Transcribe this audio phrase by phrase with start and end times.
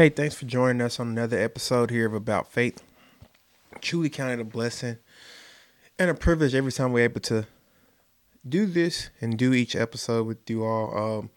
[0.00, 2.82] Hey, thanks for joining us on another episode here of About Faith.
[3.82, 4.96] Truly counted a blessing
[5.98, 7.46] and a privilege every time we're able to
[8.48, 11.18] do this and do each episode with you all.
[11.18, 11.30] Um,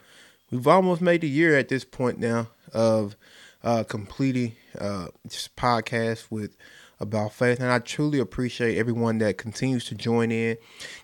[0.49, 3.17] we've almost made a year at this point now of
[3.65, 6.55] uh, completing uh, this podcast with
[7.01, 10.55] About Faith, and I truly appreciate everyone that continues to join in,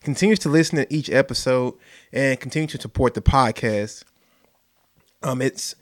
[0.01, 1.73] continues to listen to each episode,
[2.13, 4.05] and continue to support the podcast.
[5.21, 5.75] Um, it's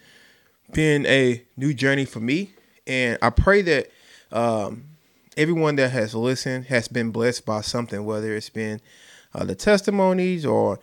[0.74, 2.54] been a new journey for me,
[2.86, 3.90] and I pray that
[4.32, 4.86] um,
[5.36, 8.82] everyone that has listened has been blessed by something, whether it's been
[9.34, 10.80] uh, the testimonies or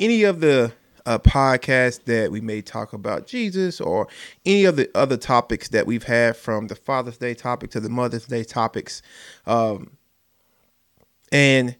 [0.00, 0.72] any of the
[1.06, 4.08] uh, podcasts that we may talk about Jesus or
[4.44, 7.88] any of the other topics that we've had from the Father's Day topic to the
[7.88, 9.02] Mother's Day topics.
[9.46, 9.96] Um,
[11.32, 11.76] and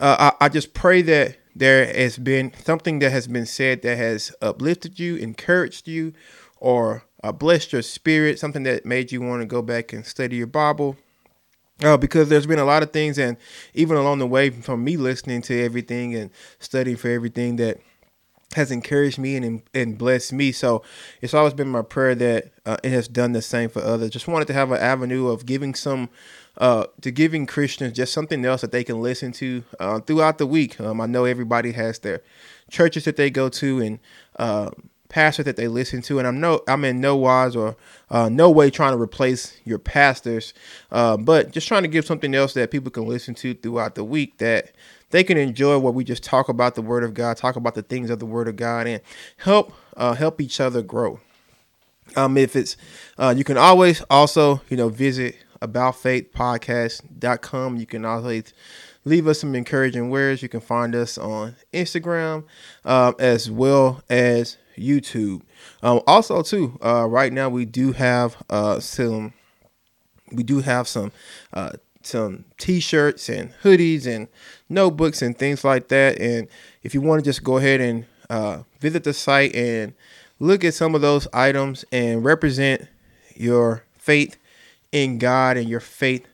[0.00, 3.96] uh, I, I just pray that there has been something that has been said that
[3.96, 6.12] has uplifted you, encouraged you,
[6.66, 10.34] or uh, blessed your spirit, something that made you want to go back and study
[10.34, 10.96] your Bible.
[11.80, 13.36] Uh, because there's been a lot of things, and
[13.72, 17.78] even along the way, from me listening to everything and studying for everything that
[18.54, 20.50] has encouraged me and and blessed me.
[20.50, 20.82] So
[21.20, 24.10] it's always been my prayer that uh, it has done the same for others.
[24.10, 26.08] Just wanted to have an avenue of giving some
[26.58, 30.46] uh, to giving Christians just something else that they can listen to uh, throughout the
[30.46, 30.80] week.
[30.80, 32.22] Um, I know everybody has their
[32.70, 33.98] churches that they go to and
[34.36, 34.70] uh,
[35.08, 37.76] pastor that they listen to, and I'm no I'm in no wise or
[38.10, 40.52] uh, no way trying to replace your pastors,
[40.90, 44.04] uh, but just trying to give something else that people can listen to throughout the
[44.04, 44.72] week that
[45.10, 47.82] they can enjoy what we just talk about the Word of God, talk about the
[47.82, 49.00] things of the Word of God, and
[49.38, 51.20] help uh, help each other grow.
[52.14, 52.76] Um, if it's
[53.18, 57.76] uh, you can always also you know visit aboutfaithpodcast.com.
[57.76, 58.52] You can always
[59.04, 60.42] leave us some encouraging words.
[60.42, 62.44] You can find us on Instagram
[62.84, 65.42] uh, as well as YouTube.
[65.82, 69.32] Um, also, too, uh, right now we do have uh, some,
[70.32, 71.12] we do have some,
[71.52, 71.72] uh,
[72.02, 74.28] some T-shirts and hoodies and
[74.68, 76.20] notebooks and things like that.
[76.20, 76.48] And
[76.82, 79.94] if you want to just go ahead and uh, visit the site and
[80.38, 82.88] look at some of those items and represent
[83.34, 84.36] your faith
[84.92, 86.26] in God and your faith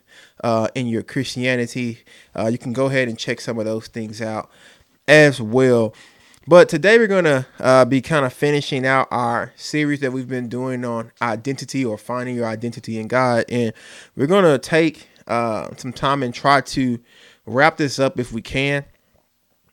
[0.43, 1.99] uh, in your Christianity,
[2.35, 4.49] uh, you can go ahead and check some of those things out
[5.07, 5.93] as well.
[6.45, 10.27] But today we're going to uh, be kind of finishing out our series that we've
[10.27, 13.45] been doing on identity or finding your identity in God.
[13.47, 13.71] And
[14.17, 16.99] we're going to take uh, some time and try to
[17.45, 18.83] wrap this up if we can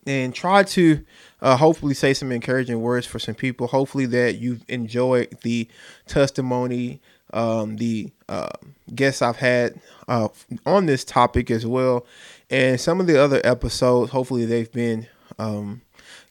[0.07, 1.05] and try to
[1.43, 3.67] uh, hopefully say some encouraging words for some people.
[3.67, 5.67] Hopefully that you've enjoyed the
[6.07, 7.01] testimony,
[7.33, 8.51] um, the uh,
[8.95, 10.29] guests I've had uh,
[10.65, 12.07] on this topic as well,
[12.49, 14.13] and some of the other episodes.
[14.13, 15.09] Hopefully they've been
[15.39, 15.83] um,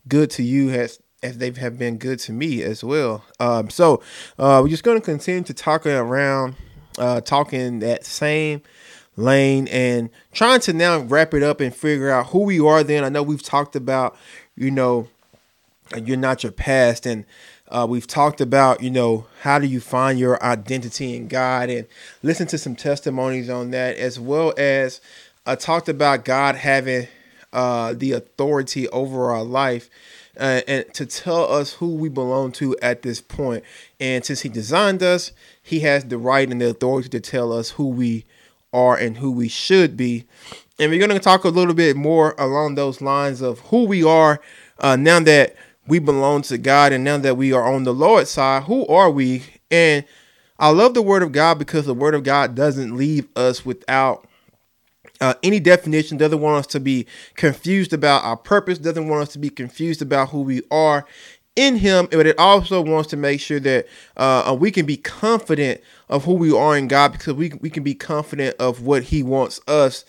[0.09, 3.23] good to you as as they have been good to me as well.
[3.39, 4.01] Um, so
[4.37, 6.55] uh, we're just going to continue to talk around,
[6.97, 8.61] uh, talking that same
[9.17, 12.83] lane and trying to now wrap it up and figure out who we are.
[12.83, 14.15] Then I know we've talked about,
[14.55, 15.09] you know,
[16.03, 17.25] you're not your past and.
[17.71, 21.85] Uh, we've talked about, you know, how do you find your identity in God and
[22.23, 25.01] listen to some testimonies on that, as well as
[25.45, 27.07] I uh, talked about God having
[27.53, 29.89] uh, the authority over our life
[30.39, 33.63] uh, and to tell us who we belong to at this point.
[33.99, 37.71] And since He designed us, He has the right and the authority to tell us
[37.71, 38.25] who we
[38.71, 40.25] are and who we should be.
[40.79, 44.03] And we're going to talk a little bit more along those lines of who we
[44.03, 44.39] are
[44.79, 45.55] uh, now that
[45.87, 48.63] we belong to God and now that we are on the Lord's side.
[48.63, 49.43] Who are we?
[49.69, 50.05] And
[50.57, 54.25] I love the Word of God because the Word of God doesn't leave us without
[55.21, 57.05] uh, any definition doesn't want us to be
[57.35, 61.05] confused about our purpose, doesn't want us to be confused about who we are
[61.55, 65.81] in Him, but it also wants to make sure that uh, we can be confident
[66.07, 69.23] of who we are in God because we, we can be confident of what He
[69.23, 70.05] wants us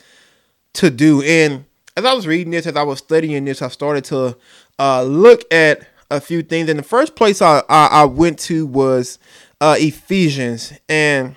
[0.74, 1.22] to do.
[1.22, 1.64] And
[1.96, 4.36] as I was reading this, as I was studying this, I started to
[4.78, 6.68] uh, look at a few things.
[6.68, 9.18] And the first place I, I, I went to was
[9.60, 10.72] uh, Ephesians.
[10.88, 11.36] And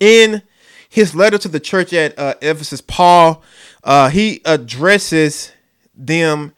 [0.00, 0.42] in
[0.94, 3.42] his letter to the church at uh, Ephesus, Paul,
[3.82, 5.50] uh, he addresses
[5.92, 6.54] them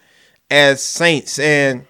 [0.51, 1.39] as saints.
[1.39, 1.87] And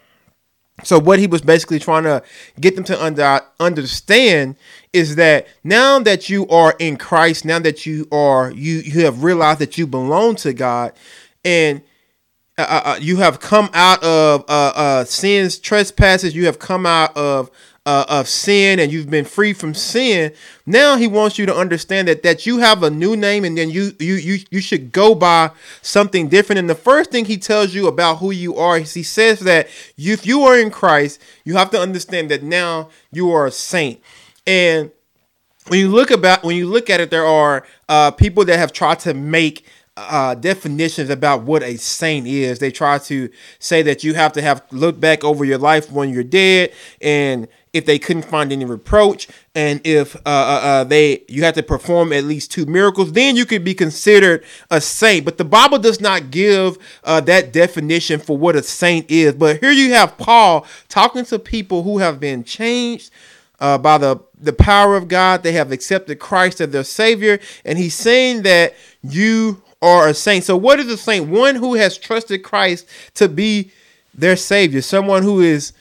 [0.84, 2.22] so what he was basically trying to
[2.60, 4.54] get them to under, understand
[4.92, 9.24] is that now that you are in Christ, now that you are you you have
[9.24, 10.92] realized that you belong to God
[11.44, 11.82] and
[12.56, 16.36] uh, uh, uh you have come out of uh, uh, sins, trespasses.
[16.36, 17.50] You have come out of
[17.86, 20.32] uh, of sin and you've been free from sin
[20.66, 23.70] now he wants you to understand that that you have a new name and then
[23.70, 25.50] you you you, you should go by
[25.80, 26.58] something different.
[26.58, 29.68] And the first thing he tells you about who you are is he says that
[29.96, 33.52] you, if you are in christ you have to understand that now you are a
[33.52, 34.00] saint.
[34.46, 34.90] And
[35.68, 38.72] when you look about when you look at it, there are uh, people that have
[38.72, 39.64] tried to make
[39.96, 42.58] uh, definitions about what a saint is.
[42.58, 46.10] They try to say that you have to have look back over your life when
[46.10, 51.24] you're dead, and if they couldn't find any reproach, and if uh, uh, uh, they
[51.28, 55.24] you have to perform at least two miracles, then you could be considered a saint.
[55.24, 59.34] But the Bible does not give uh, that definition for what a saint is.
[59.34, 63.10] But here you have Paul talking to people who have been changed
[63.60, 65.42] uh, by the the power of God.
[65.42, 70.44] They have accepted Christ as their Savior, and he's saying that you are a saint.
[70.44, 71.28] So, what is a saint?
[71.28, 73.70] One who has trusted Christ to be
[74.14, 75.72] their Savior, someone who is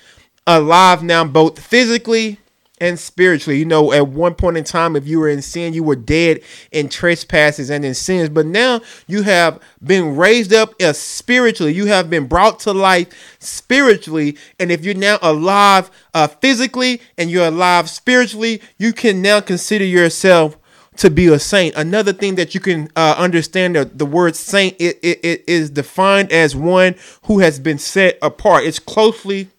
[0.46, 2.38] alive now, both physically
[2.80, 3.58] and spiritually.
[3.58, 6.42] You know, at one point in time, if you were in sin, you were dead
[6.72, 8.30] in trespasses and in sins.
[8.30, 11.74] But now you have been raised up as spiritually.
[11.74, 14.38] You have been brought to life spiritually.
[14.60, 19.86] And if you're now alive uh, physically and you're alive spiritually, you can now consider
[19.86, 20.58] yourself
[20.98, 21.76] to be a saint.
[21.76, 25.70] Another thing that you can uh, understand the, the word saint it, it, it is
[25.70, 28.64] defined as one who has been set apart.
[28.66, 29.50] It's closely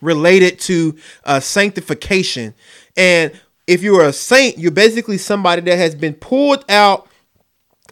[0.00, 2.54] related to uh, sanctification.
[2.96, 3.32] And
[3.66, 7.08] if you're a saint, you're basically somebody that has been pulled out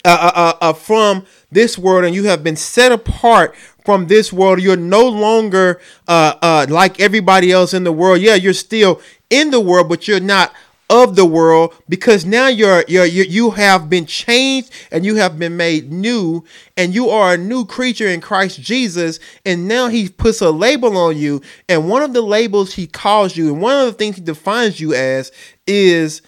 [0.02, 3.54] uh, uh, uh, uh, from this world and you have been set apart
[3.84, 4.58] from this world.
[4.58, 5.78] You're no longer
[6.08, 8.20] uh, like everybody else in the world.
[8.20, 10.54] Yeah, you're still in the world, but you're not
[10.90, 15.38] of the world because now you're, you're, you you have been changed and you have
[15.38, 16.44] been made new
[16.76, 19.20] and you are a new creature in Christ Jesus.
[19.46, 21.42] And now he puts a label on you.
[21.68, 24.80] And one of the labels he calls you and one of the things he defines
[24.80, 25.30] you as
[25.64, 26.22] is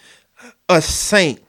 [0.69, 1.43] a saint.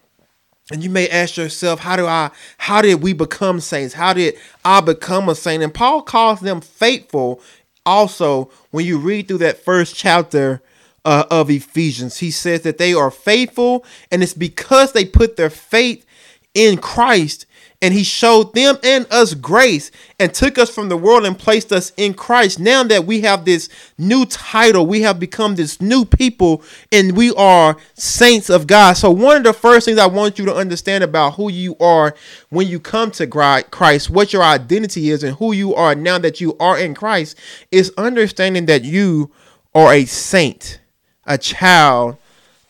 [0.72, 3.94] And you may ask yourself how do i how did we become saints?
[3.94, 5.62] How did i become a saint?
[5.62, 7.42] And paul calls them faithful
[7.86, 10.64] also when you read through that first chapter
[11.06, 12.18] uh, of Ephesians.
[12.18, 16.06] He says that they are faithful, and it's because they put their faith
[16.54, 17.46] in Christ.
[17.82, 21.74] And he showed them and us grace and took us from the world and placed
[21.74, 22.58] us in Christ.
[22.58, 23.68] Now that we have this
[23.98, 26.64] new title, we have become this new people
[26.94, 28.94] and we are saints of God.
[28.94, 32.16] So, one of the first things I want you to understand about who you are
[32.48, 36.40] when you come to Christ, what your identity is, and who you are now that
[36.40, 37.38] you are in Christ
[37.70, 39.30] is understanding that you
[39.76, 40.80] are a saint
[41.26, 42.18] a child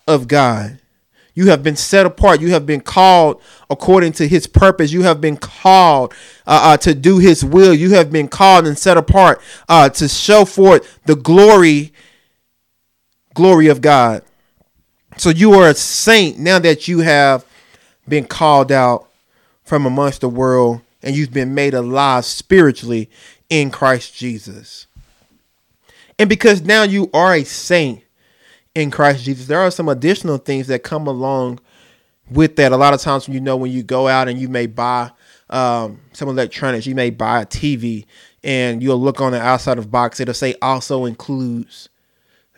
[0.07, 0.79] of God.
[1.35, 2.41] You have been set apart.
[2.41, 4.91] You have been called according to his purpose.
[4.91, 6.13] You have been called
[6.45, 7.73] uh, uh, to do his will.
[7.73, 11.91] You have been called and set apart uh, to show forth the glory,
[13.33, 14.21] glory of God.
[15.17, 17.45] So you are a saint now that you have
[18.07, 19.07] been called out
[19.63, 23.09] from amongst the world and you've been made alive spiritually
[23.49, 24.87] in Christ Jesus.
[26.19, 28.02] And because now you are a saint,
[28.75, 29.47] in Christ Jesus.
[29.47, 31.59] There are some additional things that come along
[32.29, 32.71] with that.
[32.71, 35.11] A lot of times, you know, when you go out and you may buy
[35.49, 38.05] um, some electronics, you may buy a TV,
[38.43, 40.19] and you'll look on the outside of the box.
[40.19, 41.89] It'll say also includes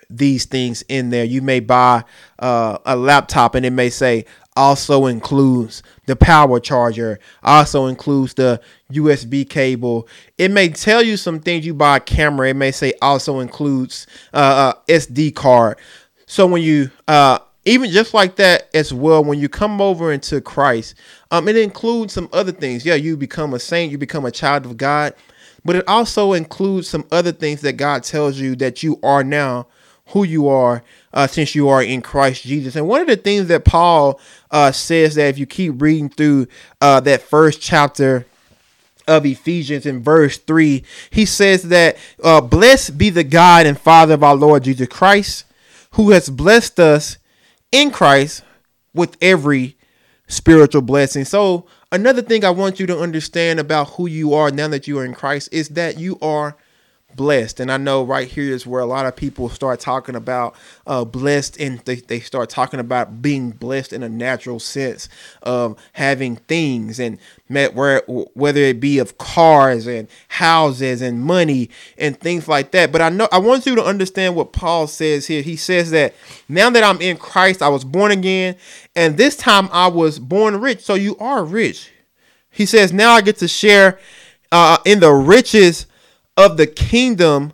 [0.10, 1.26] these things in there.
[1.26, 2.04] You may buy
[2.40, 4.26] uh, a laptop, and it may say
[4.56, 8.62] also includes the power charger, also includes the
[8.92, 10.08] USB cable.
[10.38, 12.50] It may tell you some things you buy a camera.
[12.50, 15.78] It may say also includes uh, uh SD card.
[16.26, 20.40] So when you uh even just like that as well, when you come over into
[20.40, 20.94] Christ,
[21.32, 22.86] um, it includes some other things.
[22.86, 25.16] Yeah, you become a saint, you become a child of God,
[25.64, 29.66] but it also includes some other things that God tells you that you are now
[30.10, 32.76] who you are uh, since you are in Christ Jesus.
[32.76, 34.20] And one of the things that Paul
[34.52, 36.48] uh, says that if you keep reading through
[36.80, 38.28] uh, that first chapter
[39.08, 44.14] of Ephesians in verse 3, he says that, uh, Blessed be the God and Father
[44.14, 45.46] of our Lord Jesus Christ
[45.96, 47.18] who has blessed us
[47.72, 48.44] in Christ
[48.94, 49.78] with every
[50.28, 51.24] spiritual blessing.
[51.24, 55.00] So, another thing I want you to understand about who you are now that you
[55.00, 56.58] are in Christ is that you are
[57.16, 57.60] blessed.
[57.60, 60.56] And I know right here is where a lot of people start talking about
[60.86, 65.10] uh, blessed and they, they start talking about being blessed in a natural sense
[65.44, 67.18] of having things and
[67.48, 72.92] met where whether it be of cars and houses and money and things like that.
[72.92, 75.42] But I know I want you to understand what Paul says here.
[75.42, 76.16] He says that
[76.50, 78.56] now that I'm in Christ, I was born again,
[78.96, 80.82] and this time I was born rich.
[80.82, 81.92] So you are rich.
[82.50, 84.00] He says now I get to share
[84.52, 85.86] uh, in the riches
[86.38, 87.54] of the kingdom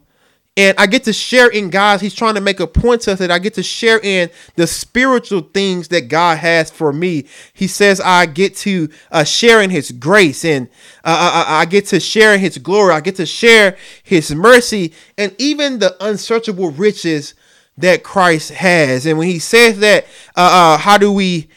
[0.58, 2.02] and I get to share in God's.
[2.02, 4.68] He's trying to make a point to us that I get to share in the
[4.68, 7.26] spiritual things that God has for me.
[7.54, 10.68] He says I get to uh, share in His grace, and
[11.06, 12.94] uh, I, I, get to share in His glory.
[12.94, 17.34] I get to share His mercy, and even the unsearchable riches
[17.78, 19.06] that Christ has.
[19.06, 21.48] And when he says that, uh, uh, how do we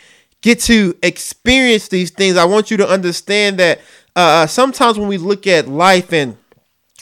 [0.40, 2.37] get to experience these things?
[2.37, 3.81] I want you to understand that
[4.16, 6.37] uh, uh, sometimes when we look at life and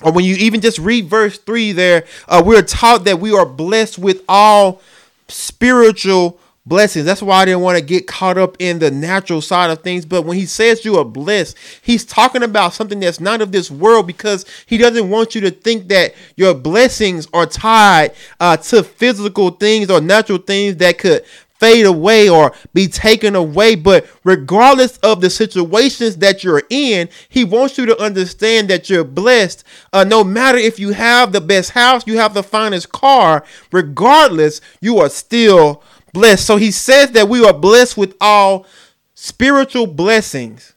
[0.03, 3.47] or when you even just read verse 3 there, uh, we're taught that we are
[3.47, 4.81] blessed with all
[5.29, 7.05] spiritual blessings.
[7.05, 10.05] That's why I didn't want to get caught up in the natural side of things.
[10.05, 13.71] But when he says you are blessed, he's talking about something that's not of this
[13.71, 18.83] world because he doesn't want you to think that your blessings are tied uh, to
[18.83, 21.25] physical things or natural things that could
[21.63, 23.77] fade away or be taken away.
[23.77, 29.05] But regardless of the situations that you're in, He wants you to understand that you're
[29.05, 29.63] blessed.
[29.93, 34.61] Uh, no matter if you have the best house, you have the finest car, regardless,
[34.81, 36.45] you are still blessed.
[36.45, 38.67] So He says that we are blessed with all
[39.15, 40.73] spiritual blessings.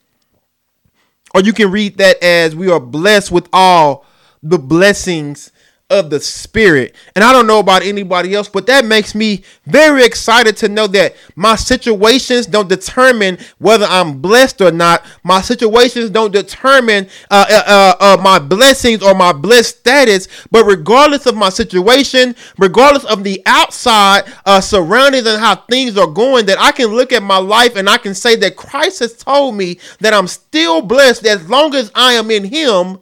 [1.34, 4.06] Or you can read that as we are blessed with all
[4.44, 5.52] the blessings
[5.96, 6.96] of the spirit.
[7.16, 10.88] And I don't know about anybody else, but that makes me very excited to know
[10.88, 15.06] that my situations don't determine whether I'm blessed or not.
[15.24, 20.28] My situations don't determine uh, uh, uh, uh, my blessings or my blessed status.
[20.52, 26.08] But regardless of my situation, regardless of the outside uh, surroundings and how things are
[26.08, 29.16] going, that I can look at my life and I can say that Christ has
[29.16, 33.00] told me that I'm still blessed as long as I am in Him.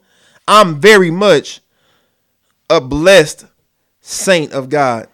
[0.48, 1.63] I'm very much
[2.70, 3.46] a blessed
[4.02, 5.08] saint of God.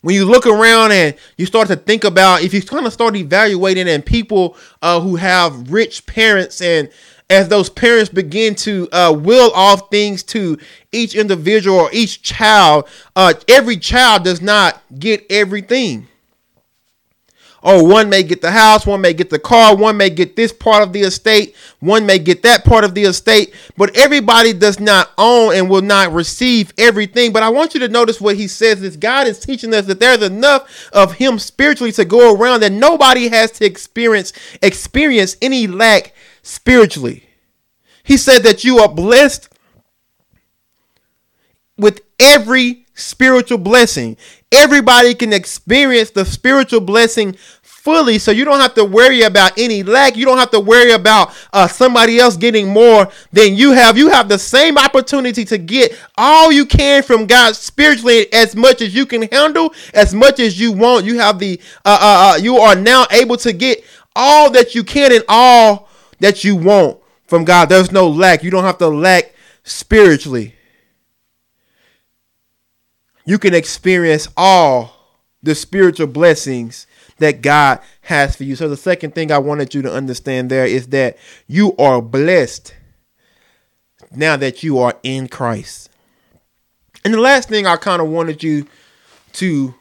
[0.00, 3.16] When you look around and you start to think about, if you kind of start
[3.16, 6.90] evaluating and people uh, who have rich parents and
[7.30, 10.58] as those parents begin to uh, will off things to
[10.92, 12.86] each individual or each child,
[13.16, 16.06] uh, every child does not get everything.
[17.66, 20.52] Oh, one may get the house, one may get the car, one may get this
[20.52, 24.78] part of the estate, one may get that part of the estate, but everybody does
[24.78, 27.32] not own and will not receive everything.
[27.32, 29.98] But I want you to notice what he says is God is teaching us that
[29.98, 35.66] there's enough of him spiritually to go around that nobody has to experience experience any
[35.66, 37.24] lack spiritually.
[38.02, 39.48] He said that you are blessed
[41.78, 44.16] with every spiritual blessing.
[44.50, 49.82] Everybody can experience the spiritual blessing fully so you don't have to worry about any
[49.82, 50.16] lack.
[50.16, 53.98] You don't have to worry about uh, somebody else getting more than you have.
[53.98, 58.80] You have the same opportunity to get all you can from god spiritually as much
[58.80, 61.04] as you can handle as much as you want.
[61.04, 63.84] You have the uh, uh, uh you are now able to get
[64.16, 65.88] all that you can and all
[66.20, 67.68] that you want from god.
[67.68, 68.42] There's no lack.
[68.42, 69.34] You don't have to lack
[69.64, 70.54] spiritually
[73.24, 74.94] you can experience all
[75.42, 76.86] the spiritual blessings
[77.18, 78.56] that God has for you.
[78.56, 81.16] So, the second thing I wanted you to understand there is that
[81.46, 82.74] you are blessed
[84.14, 85.90] now that you are in Christ.
[87.04, 88.66] And the last thing I kind of wanted you
[89.34, 89.74] to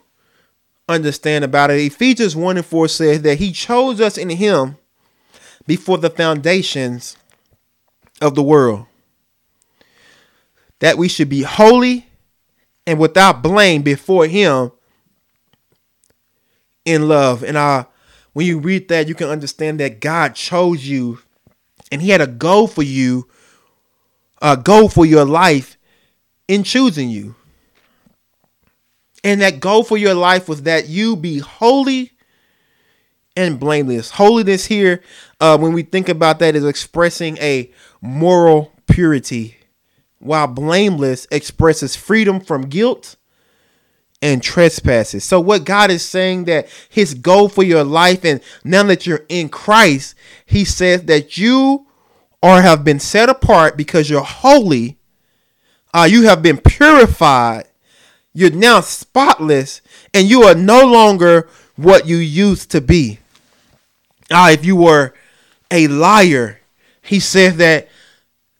[0.89, 4.77] understand about it Ephesians 1 and 4 says that He chose us in Him
[5.65, 7.15] before the foundations
[8.21, 8.85] of the world,
[10.79, 12.07] that we should be holy
[12.85, 14.71] and without blame before him
[16.85, 17.43] in love.
[17.43, 17.85] And uh
[18.33, 21.19] when you read that, you can understand that God chose you
[21.91, 23.27] and he had a goal for you,
[24.41, 25.77] a goal for your life
[26.47, 27.35] in choosing you.
[29.23, 32.11] And that goal for your life was that you be holy
[33.37, 34.09] and blameless.
[34.11, 35.01] Holiness here,
[35.39, 37.71] uh, when we think about that, is expressing a
[38.01, 39.57] moral purity
[40.23, 43.17] while blameless expresses freedom from guilt
[44.21, 45.25] and trespasses.
[45.25, 49.25] So what God is saying that his goal for your life and now that you're
[49.27, 50.15] in Christ,
[50.45, 51.87] he says that you
[52.41, 54.97] are have been set apart because you're holy.
[55.93, 57.65] Uh, you have been purified.
[58.33, 59.81] You're now spotless
[60.13, 63.19] and you are no longer what you used to be.
[64.31, 65.13] Uh, if you were
[65.69, 66.61] a liar,
[67.01, 67.89] he says that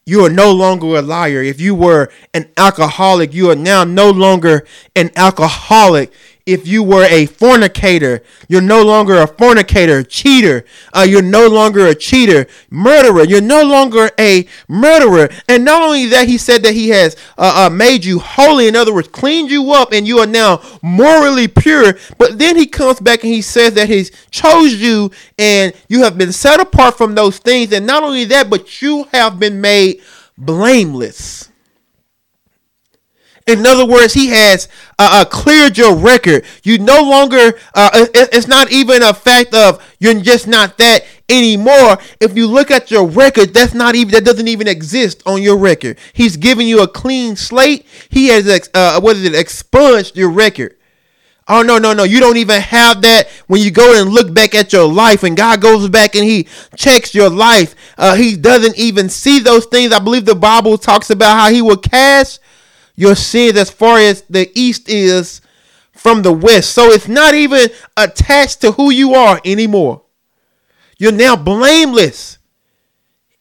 [0.06, 1.42] you are no longer a liar.
[1.42, 6.12] If you were an alcoholic, you are now no longer an alcoholic
[6.46, 10.66] if you were a fornicator, you're no longer a fornicator, cheater.
[10.92, 13.24] Uh, you're no longer a cheater, murderer.
[13.24, 15.30] You're no longer a murderer.
[15.48, 18.68] And not only that, he said that he has uh, uh, made you holy.
[18.68, 21.98] In other words, cleaned you up, and you are now morally pure.
[22.18, 26.18] But then he comes back and he says that he's chose you, and you have
[26.18, 27.72] been set apart from those things.
[27.72, 30.02] And not only that, but you have been made
[30.38, 31.53] blameless.
[33.46, 36.46] In other words, he has uh, uh, cleared your record.
[36.64, 41.06] You no longer, uh, it, it's not even a fact of you're just not that.
[41.30, 41.98] Anymore.
[42.20, 45.58] If you look at your record, that's not even that doesn't even exist on your
[45.58, 45.98] record.
[46.12, 47.88] He's giving you a clean slate.
[48.10, 50.76] He has uh, what is it expunged your record.
[51.48, 52.04] Oh no, no, no.
[52.04, 55.36] You don't even have that when you go and look back at your life and
[55.36, 56.48] God goes back and he
[56.78, 57.76] checks your life.
[57.98, 59.92] Uh, he doesn't even see those things.
[59.92, 62.40] I believe the Bible talks about how he will cast
[62.96, 65.42] your sins as far as the east is
[65.92, 66.72] from the west.
[66.72, 70.02] So it's not even attached to who you are anymore.
[70.98, 72.38] You're now blameless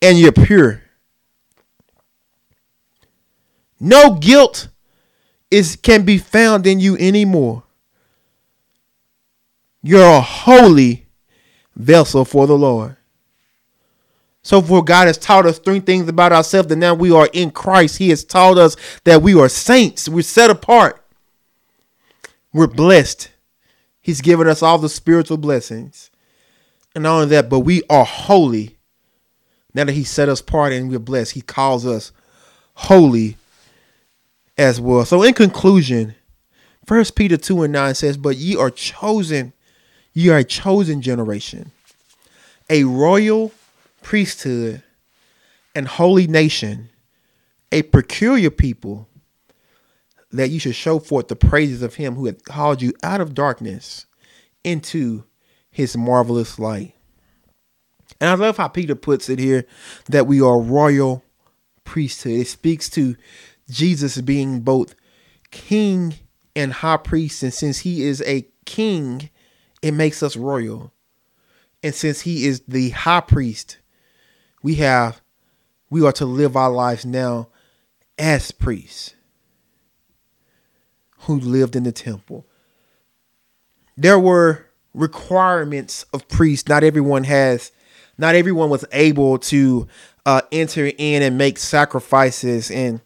[0.00, 0.82] and you're pure.
[3.78, 4.68] No guilt
[5.50, 7.64] is can be found in you anymore.
[9.82, 11.06] You're a holy
[11.74, 12.96] vessel for the Lord.
[14.42, 17.50] So, for God has taught us three things about ourselves that now we are in
[17.50, 17.98] Christ.
[17.98, 21.04] He has taught us that we are saints, we're set apart,
[22.52, 23.30] we're blessed.
[24.00, 26.10] He's given us all the spiritual blessings.
[26.94, 28.76] And not only that, but we are holy.
[29.74, 32.10] Now that He set us apart and we're blessed, He calls us
[32.74, 33.36] holy
[34.58, 35.04] as well.
[35.04, 36.16] So, in conclusion,
[36.84, 39.52] First Peter 2 and 9 says, But ye are chosen
[40.14, 41.70] you are a chosen generation,
[42.68, 43.52] a royal
[44.02, 44.82] priesthood,
[45.74, 46.90] and holy nation,
[47.70, 49.08] a peculiar people,
[50.30, 53.34] that you should show forth the praises of him who hath called you out of
[53.34, 54.06] darkness
[54.64, 55.24] into
[55.70, 56.94] his marvelous light.
[58.20, 59.66] And I love how Peter puts it here
[60.08, 61.24] that we are royal
[61.84, 62.32] priesthood.
[62.32, 63.16] It speaks to
[63.68, 64.94] Jesus being both
[65.50, 66.14] king
[66.54, 67.42] and high priest.
[67.42, 69.30] And since he is a king,
[69.82, 70.92] it makes us royal.
[71.82, 73.78] And since he is the high priest,
[74.62, 75.20] we have
[75.90, 77.48] we are to live our lives now
[78.18, 79.14] as priests
[81.20, 82.46] who lived in the temple.
[83.96, 86.68] There were requirements of priests.
[86.68, 87.72] Not everyone has
[88.18, 89.88] not everyone was able to
[90.24, 93.00] uh, enter in and make sacrifices and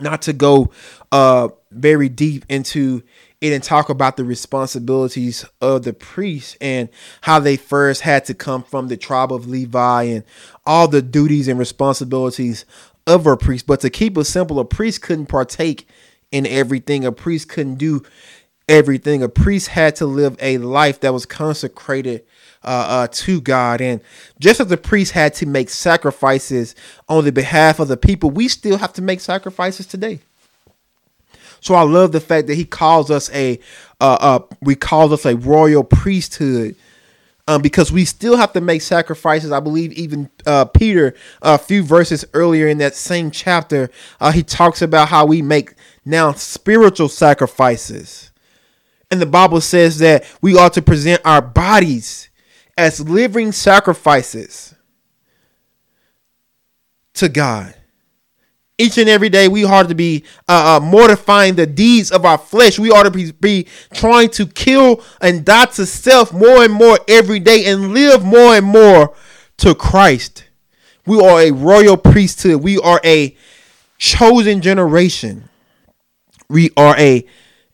[0.00, 0.70] not to go
[1.12, 3.02] uh, very deep into
[3.42, 6.88] it and talk about the responsibilities of the priests and
[7.22, 10.24] how they first had to come from the tribe of Levi and
[10.64, 12.64] all the duties and responsibilities
[13.04, 13.66] of a priest.
[13.66, 15.88] But to keep it simple, a priest couldn't partake
[16.30, 17.04] in everything.
[17.04, 18.04] A priest couldn't do
[18.68, 19.24] everything.
[19.24, 22.24] A priest had to live a life that was consecrated
[22.62, 23.80] uh, uh, to God.
[23.80, 24.00] And
[24.38, 26.76] just as the priest had to make sacrifices
[27.08, 30.20] on the behalf of the people, we still have to make sacrifices today.
[31.62, 33.58] So I love the fact that he calls us a
[34.00, 36.76] uh, uh we calls us a royal priesthood.
[37.48, 39.50] Um, because we still have to make sacrifices.
[39.50, 44.44] I believe even uh, Peter, a few verses earlier in that same chapter, uh, he
[44.44, 48.30] talks about how we make now spiritual sacrifices.
[49.10, 52.30] And the Bible says that we ought to present our bodies
[52.78, 54.76] as living sacrifices
[57.14, 57.74] to God.
[58.82, 62.36] Each and every day, we ought to be uh, uh, mortifying the deeds of our
[62.36, 62.80] flesh.
[62.80, 66.98] We ought to be, be trying to kill and die to self more and more
[67.06, 69.14] every day and live more and more
[69.58, 70.46] to Christ.
[71.06, 72.64] We are a royal priesthood.
[72.64, 73.36] We are a
[73.98, 75.48] chosen generation.
[76.48, 77.24] We are a,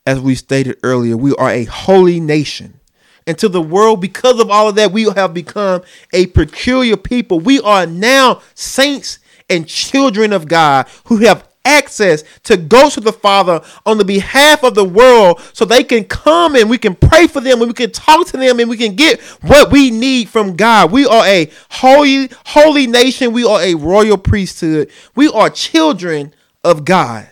[0.06, 2.80] as we stated earlier, we are a holy nation.
[3.26, 5.80] And to the world, because of all of that, we have become
[6.12, 7.40] a peculiar people.
[7.40, 13.12] We are now saints and children of God who have access to go to the
[13.12, 17.26] Father on the behalf of the world so they can come and we can pray
[17.26, 20.28] for them and we can talk to them and we can get what we need
[20.28, 20.90] from God.
[20.90, 23.32] We are a holy, holy nation.
[23.32, 24.90] We are a royal priesthood.
[25.14, 26.34] We are children
[26.64, 27.28] of God.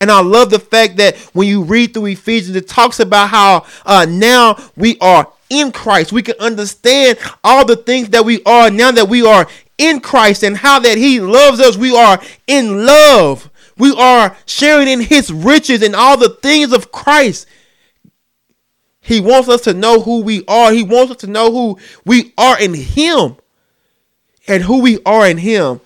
[0.00, 3.66] And I love the fact that when you read through Ephesians, it talks about how
[3.84, 6.12] uh, now we are in Christ.
[6.12, 10.42] We can understand all the things that we are now that we are in Christ
[10.42, 11.76] and how that He loves us.
[11.76, 13.50] We are in love.
[13.78, 17.46] We are sharing in His riches and all the things of Christ.
[19.00, 20.72] He wants us to know who we are.
[20.72, 23.36] He wants us to know who we are in Him.
[24.48, 25.80] And who we are in Him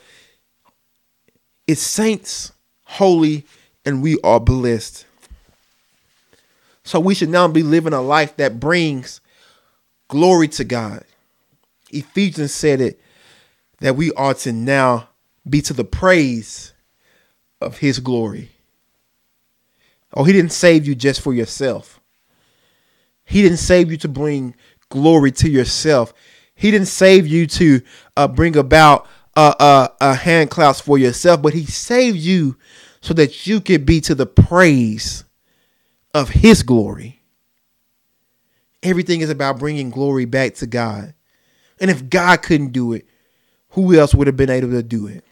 [1.66, 2.52] is saints,
[2.84, 3.44] holy,
[3.84, 5.06] and we are blessed.
[6.84, 9.20] So we should now be living a life that brings
[10.08, 11.04] glory to God.
[11.90, 13.00] Ephesians said it
[13.80, 15.08] that we ought to now
[15.48, 16.72] be to the praise
[17.60, 18.50] of his glory.
[20.14, 22.00] Oh, he didn't save you just for yourself.
[23.24, 24.54] He didn't save you to bring
[24.88, 26.12] glory to yourself.
[26.54, 27.80] He didn't save you to
[28.16, 32.56] uh, bring about uh, uh, a hand clasp for yourself, but he saved you
[33.00, 35.24] so that you could be to the praise
[36.12, 37.22] of his glory.
[38.82, 41.14] Everything is about bringing glory back to God.
[41.80, 43.06] And if God couldn't do it,
[43.70, 45.24] who else would have been able to do it?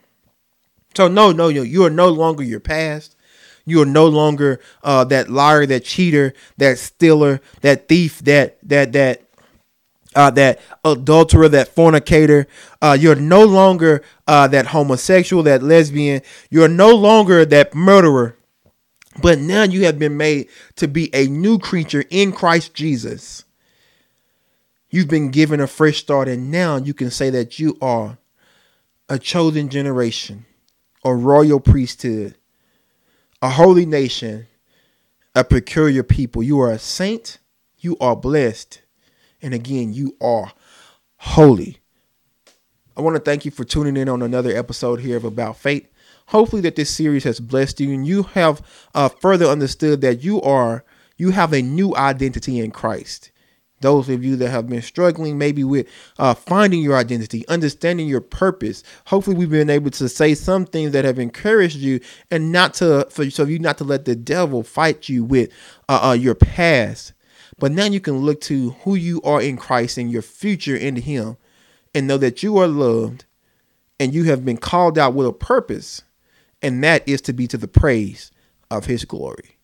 [0.95, 3.15] So no, no, no, you are no longer your past.
[3.65, 8.93] You are no longer uh, that liar, that cheater, that stealer, that thief, that that
[8.93, 9.23] that
[10.17, 12.47] uh, that adulterer, that fornicator.
[12.81, 16.23] Uh, you're no longer uh, that homosexual, that lesbian.
[16.51, 18.37] You're no longer that murderer.
[19.21, 23.45] But now you have been made to be a new creature in Christ Jesus.
[24.91, 28.17] You've been given a fresh start, and now you can say that you are
[29.09, 30.45] a chosen generation,
[31.05, 32.37] a royal priesthood,
[33.41, 34.47] a holy nation,
[35.35, 36.43] a peculiar people.
[36.43, 37.39] You are a saint,
[37.79, 38.83] you are blessed,
[39.41, 40.53] and again, you are
[41.17, 41.79] holy.
[42.97, 45.89] I want to thank you for tuning in on another episode here of About Faith.
[46.27, 48.61] Hopefully, that this series has blessed you and you have
[48.95, 50.85] uh, further understood that you are
[51.17, 53.31] you have a new identity in Christ
[53.81, 55.87] those of you that have been struggling maybe with
[56.19, 58.83] uh, finding your identity, understanding your purpose.
[59.07, 63.07] Hopefully, we've been able to say some things that have encouraged you, and not to
[63.11, 65.51] for so you not to let the devil fight you with
[65.89, 67.13] uh, uh, your past.
[67.59, 70.97] But now you can look to who you are in Christ and your future in
[70.97, 71.37] Him,
[71.95, 73.25] and know that you are loved,
[73.99, 76.03] and you have been called out with a purpose,
[76.63, 78.31] and that is to be to the praise
[78.71, 79.57] of His glory.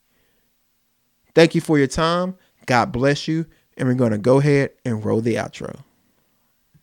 [1.35, 2.37] Thank you for your time.
[2.67, 5.77] God bless you and we're going to go ahead and roll the outro.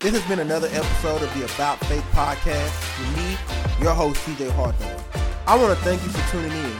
[0.00, 4.50] This has been another episode of the About Faith podcast with me, your host, TJ
[4.50, 5.04] Hawthorne.
[5.46, 6.72] I want to thank you for tuning in.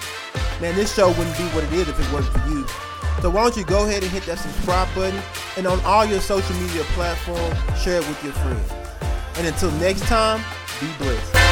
[0.60, 2.66] Man, this show wouldn't be what it is if it wasn't for you.
[3.20, 5.20] So why don't you go ahead and hit that subscribe button
[5.56, 8.72] and on all your social media platforms, share it with your friends.
[9.36, 10.42] And until next time,
[10.80, 11.51] be blessed.